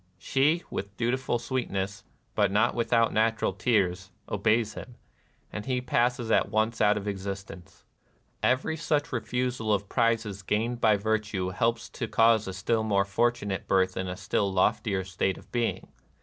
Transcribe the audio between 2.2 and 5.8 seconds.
but not without natural tears, obeys him; and he